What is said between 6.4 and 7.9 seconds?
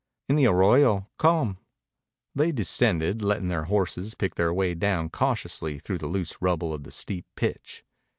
rubble of the steep pitch.